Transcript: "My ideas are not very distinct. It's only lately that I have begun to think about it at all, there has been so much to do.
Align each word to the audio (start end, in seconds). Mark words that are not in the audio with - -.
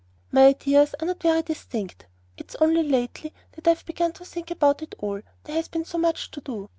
"My 0.31 0.47
ideas 0.47 0.95
are 0.99 1.05
not 1.05 1.21
very 1.21 1.43
distinct. 1.43 2.07
It's 2.35 2.55
only 2.59 2.81
lately 2.81 3.33
that 3.51 3.67
I 3.67 3.69
have 3.69 3.85
begun 3.85 4.13
to 4.13 4.25
think 4.25 4.49
about 4.49 4.81
it 4.81 4.95
at 4.95 4.99
all, 4.99 5.21
there 5.43 5.55
has 5.55 5.67
been 5.67 5.85
so 5.85 5.99
much 5.99 6.31
to 6.31 6.41
do. 6.41 6.69